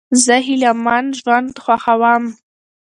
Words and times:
زه 0.23 0.35
هیلهمن 0.47 1.05
ژوند 1.19 1.51
خوښوم. 1.63 2.23